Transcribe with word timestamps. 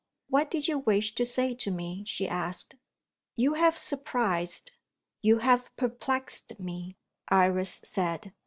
"What 0.29 0.49
did 0.49 0.67
you 0.67 0.79
wish 0.79 1.13
to 1.13 1.23
say 1.23 1.53
to 1.53 1.69
me?" 1.69 2.03
she 2.07 2.27
asked. 2.27 2.73
"You 3.35 3.53
have 3.53 3.77
surprised 3.77 4.71
you 5.21 5.37
have 5.37 5.77
perplexed 5.77 6.59
me," 6.59 6.97
Iris 7.29 7.81
said. 7.83 8.33